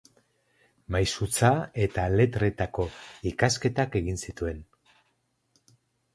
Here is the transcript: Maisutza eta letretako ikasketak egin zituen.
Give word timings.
Maisutza 0.95 1.51
eta 1.85 2.05
letretako 2.13 2.87
ikasketak 3.33 4.01
egin 4.01 4.19
zituen. 4.27 4.67